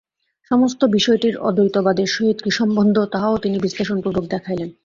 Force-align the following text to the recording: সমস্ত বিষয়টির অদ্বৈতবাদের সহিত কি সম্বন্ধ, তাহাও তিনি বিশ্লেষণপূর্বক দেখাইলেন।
সমস্ত 0.51 0.81
বিষয়টির 0.85 1.35
অদ্বৈতবাদের 1.39 2.07
সহিত 2.07 2.37
কি 2.41 2.51
সম্বন্ধ, 2.51 2.95
তাহাও 3.05 3.35
তিনি 3.37 3.57
বিশ্লেষণপূর্বক 3.59 4.25
দেখাইলেন। 4.29 4.69